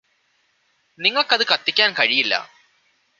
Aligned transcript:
നിങ്ങള്ക്കത് 0.99 1.43
കത്തിക്കാന് 1.47 1.93
കഴിയില്ല 1.99 2.33